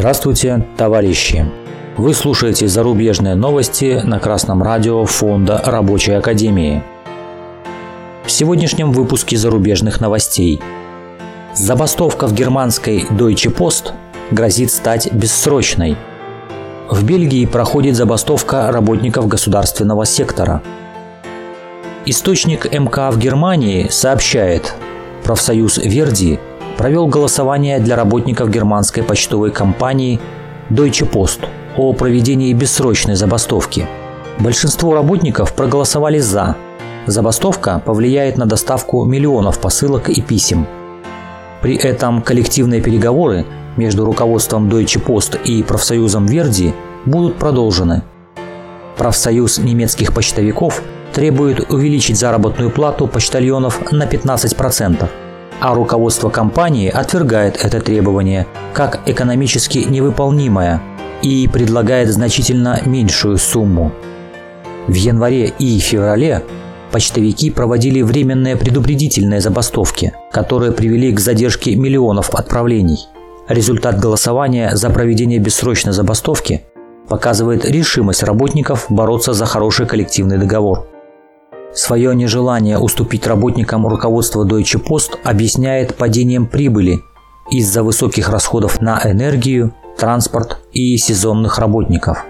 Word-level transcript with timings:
Здравствуйте, 0.00 0.66
товарищи! 0.78 1.44
Вы 1.98 2.14
слушаете 2.14 2.66
зарубежные 2.66 3.34
новости 3.34 4.00
на 4.02 4.18
Красном 4.18 4.62
радио 4.62 5.04
Фонда 5.04 5.60
Рабочей 5.62 6.12
Академии. 6.12 6.82
В 8.24 8.30
сегодняшнем 8.30 8.92
выпуске 8.92 9.36
зарубежных 9.36 10.00
новостей. 10.00 10.58
Забастовка 11.54 12.28
в 12.28 12.32
германской 12.32 13.04
Deutsche 13.10 13.54
Post 13.54 13.92
грозит 14.30 14.72
стать 14.72 15.12
бессрочной. 15.12 15.98
В 16.88 17.04
Бельгии 17.04 17.44
проходит 17.44 17.94
забастовка 17.94 18.72
работников 18.72 19.28
государственного 19.28 20.06
сектора. 20.06 20.62
Источник 22.06 22.72
МК 22.72 23.10
в 23.10 23.18
Германии 23.18 23.88
сообщает, 23.90 24.72
профсоюз 25.24 25.76
Верди 25.76 26.40
провел 26.80 27.06
голосование 27.08 27.78
для 27.78 27.94
работников 27.94 28.48
германской 28.48 29.02
почтовой 29.02 29.50
компании 29.50 30.18
Deutsche 30.70 31.06
Post 31.06 31.40
о 31.76 31.92
проведении 31.92 32.54
бессрочной 32.54 33.16
забастовки. 33.16 33.86
Большинство 34.38 34.94
работников 34.94 35.52
проголосовали 35.52 36.20
«за». 36.20 36.56
Забастовка 37.04 37.82
повлияет 37.84 38.38
на 38.38 38.46
доставку 38.46 39.04
миллионов 39.04 39.60
посылок 39.60 40.08
и 40.08 40.22
писем. 40.22 40.66
При 41.60 41.76
этом 41.76 42.22
коллективные 42.22 42.80
переговоры 42.80 43.44
между 43.76 44.06
руководством 44.06 44.70
Deutsche 44.70 45.04
Post 45.04 45.38
и 45.44 45.62
профсоюзом 45.62 46.24
Верди 46.24 46.72
будут 47.04 47.36
продолжены. 47.36 48.04
Профсоюз 48.96 49.58
немецких 49.58 50.14
почтовиков 50.14 50.82
требует 51.12 51.70
увеличить 51.70 52.18
заработную 52.18 52.70
плату 52.70 53.06
почтальонов 53.06 53.92
на 53.92 54.04
15% 54.04 55.10
а 55.60 55.74
руководство 55.74 56.30
компании 56.30 56.88
отвергает 56.88 57.62
это 57.62 57.80
требование 57.80 58.46
как 58.72 59.00
экономически 59.06 59.78
невыполнимое 59.78 60.80
и 61.22 61.48
предлагает 61.48 62.08
значительно 62.08 62.80
меньшую 62.84 63.36
сумму. 63.36 63.92
В 64.88 64.94
январе 64.94 65.52
и 65.58 65.78
феврале 65.78 66.42
почтовики 66.90 67.50
проводили 67.50 68.02
временные 68.02 68.56
предупредительные 68.56 69.40
забастовки, 69.40 70.12
которые 70.32 70.72
привели 70.72 71.12
к 71.12 71.20
задержке 71.20 71.76
миллионов 71.76 72.30
отправлений. 72.34 73.06
Результат 73.48 74.00
голосования 74.00 74.70
за 74.74 74.90
проведение 74.90 75.38
бессрочной 75.38 75.92
забастовки 75.92 76.62
показывает 77.08 77.64
решимость 77.64 78.22
работников 78.22 78.86
бороться 78.88 79.32
за 79.32 79.44
хороший 79.44 79.86
коллективный 79.86 80.38
договор. 80.38 80.86
Свое 81.72 82.14
нежелание 82.16 82.78
уступить 82.78 83.26
работникам 83.26 83.86
руководства 83.86 84.44
Deutsche 84.44 84.82
Post 84.82 85.18
объясняет 85.22 85.96
падением 85.96 86.46
прибыли 86.46 87.00
из-за 87.50 87.84
высоких 87.84 88.28
расходов 88.28 88.80
на 88.80 89.00
энергию, 89.04 89.72
транспорт 89.96 90.58
и 90.72 90.96
сезонных 90.96 91.58
работников. 91.58 92.24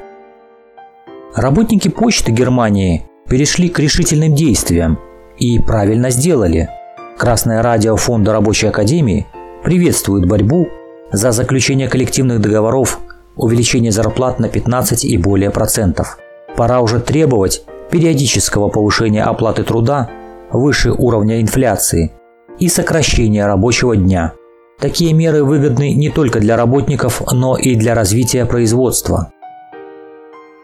Работники 1.35 1.89
почты 1.89 2.33
Германии 2.33 3.07
перешли 3.29 3.69
к 3.69 3.79
решительным 3.79 4.35
действиям 4.35 4.99
и 5.39 5.59
правильно 5.59 6.11
сделали. 6.11 6.69
Красное 7.17 7.63
радио 7.63 7.97
Фонда 7.97 8.33
Рабочей 8.33 8.67
Академии 8.67 9.27
приветствует 9.65 10.27
борьбу 10.27 10.69
за 11.13 11.33
заключение 11.33 11.89
коллективных 11.89 12.41
договоров, 12.41 12.99
увеличение 13.37 13.93
зарплат 13.93 14.39
на 14.39 14.49
15 14.49 15.05
и 15.05 15.17
более 15.17 15.51
процентов. 15.51 16.19
Пора 16.57 16.81
уже 16.81 17.01
требовать 17.01 17.63
периодического 17.91 18.69
повышения 18.69 19.25
оплаты 19.25 19.65
труда 19.65 20.09
выше 20.51 20.93
уровня 20.93 21.41
инфляции 21.41 22.13
и 22.59 22.69
сокращения 22.69 23.47
рабочего 23.47 23.97
дня. 23.97 24.33
Такие 24.79 25.13
меры 25.13 25.45
выгодны 25.45 25.93
не 25.93 26.09
только 26.09 26.41
для 26.41 26.57
работников, 26.57 27.23
но 27.33 27.57
и 27.57 27.75
для 27.75 27.95
развития 27.95 28.47
производства. 28.47 29.33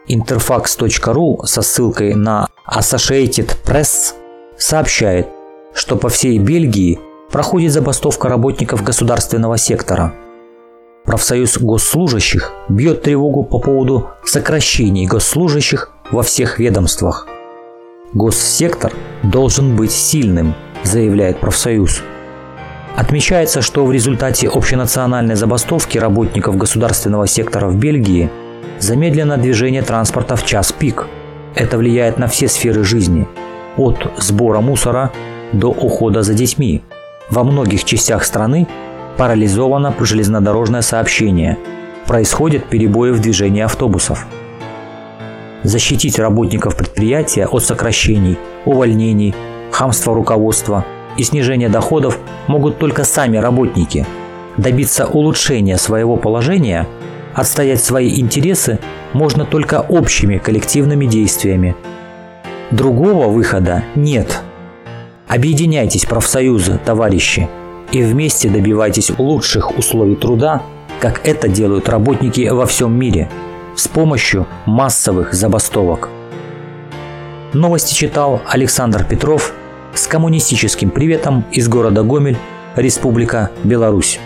Interfax.ru 0.09 1.45
со 1.45 1.61
ссылкой 1.61 2.15
на 2.15 2.47
Associated 2.67 3.57
Press 3.65 4.13
сообщает, 4.57 5.27
что 5.73 5.97
по 5.97 6.09
всей 6.09 6.39
Бельгии 6.39 6.99
проходит 7.31 7.73
забастовка 7.73 8.29
работников 8.29 8.83
государственного 8.83 9.57
сектора. 9.57 10.13
Профсоюз 11.05 11.57
госслужащих 11.57 12.51
бьет 12.69 13.03
тревогу 13.03 13.43
по 13.43 13.59
поводу 13.59 14.09
сокращений 14.25 15.05
госслужащих 15.05 15.91
во 16.11 16.23
всех 16.23 16.59
ведомствах. 16.59 17.27
Госсектор 18.13 18.93
должен 19.23 19.75
быть 19.75 19.91
сильным, 19.91 20.55
заявляет 20.83 21.39
профсоюз. 21.39 22.01
Отмечается, 22.95 23.61
что 23.61 23.85
в 23.85 23.91
результате 23.91 24.47
общенациональной 24.47 25.35
забастовки 25.35 25.97
работников 25.97 26.57
государственного 26.57 27.27
сектора 27.27 27.67
в 27.67 27.75
Бельгии 27.75 28.29
замедлено 28.79 29.37
движение 29.37 29.81
транспорта 29.81 30.35
в 30.35 30.45
час 30.45 30.71
пик. 30.71 31.07
Это 31.55 31.77
влияет 31.77 32.17
на 32.17 32.27
все 32.27 32.47
сферы 32.47 32.83
жизни, 32.83 33.27
от 33.75 34.11
сбора 34.17 34.61
мусора 34.61 35.11
до 35.51 35.67
ухода 35.69 36.23
за 36.23 36.33
детьми. 36.33 36.83
Во 37.29 37.43
многих 37.43 37.83
частях 37.83 38.23
страны 38.23 38.67
парализовано 39.17 39.93
железнодорожное 39.99 40.81
сообщение, 40.81 41.57
происходят 42.05 42.65
перебои 42.65 43.11
в 43.11 43.19
движении 43.19 43.61
автобусов. 43.61 44.25
Защитить 45.67 46.17
работников 46.17 46.77
предприятия 46.77 47.45
от 47.45 47.61
сокращений, 47.61 48.37
увольнений, 48.63 49.35
хамства 49.69 50.15
руководства 50.15 50.85
и 51.17 51.23
снижения 51.23 51.67
доходов 51.67 52.19
могут 52.47 52.77
только 52.77 53.03
сами 53.03 53.35
работники. 53.35 54.05
Добиться 54.55 55.07
улучшения 55.07 55.75
своего 55.75 56.15
положения, 56.15 56.87
отстоять 57.33 57.83
свои 57.83 58.17
интересы 58.17 58.79
можно 59.11 59.43
только 59.43 59.81
общими 59.81 60.37
коллективными 60.37 61.05
действиями. 61.05 61.75
Другого 62.71 63.27
выхода 63.27 63.83
нет. 63.93 64.39
Объединяйтесь, 65.27 66.05
профсоюзы, 66.05 66.79
товарищи, 66.85 67.49
и 67.91 68.01
вместе 68.03 68.47
добивайтесь 68.47 69.11
лучших 69.17 69.77
условий 69.77 70.15
труда, 70.15 70.63
как 71.01 71.27
это 71.27 71.49
делают 71.49 71.89
работники 71.89 72.47
во 72.47 72.65
всем 72.65 72.97
мире– 72.97 73.29
с 73.77 73.87
помощью 73.87 74.47
массовых 74.65 75.33
забастовок. 75.33 76.09
Новости 77.53 77.93
читал 77.93 78.41
Александр 78.47 79.05
Петров 79.05 79.53
с 79.93 80.07
коммунистическим 80.07 80.89
приветом 80.89 81.45
из 81.51 81.69
города 81.69 82.03
Гомель, 82.03 82.37
Республика 82.75 83.51
Беларусь. 83.63 84.19